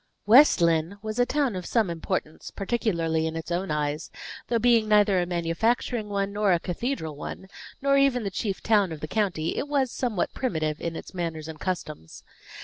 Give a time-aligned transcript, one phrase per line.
[0.25, 4.09] West Lynne was a town of some importance, particularly in its own eyes,
[4.47, 7.45] though being neither a manufacturing one nor a cathedral one,
[7.83, 11.47] nor even the chief town of the county, it was somewhat primitive in its manners
[11.47, 12.23] and customs.